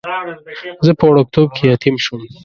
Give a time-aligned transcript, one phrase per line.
[0.85, 2.21] زه په وړکتوب کې یتیم شوم.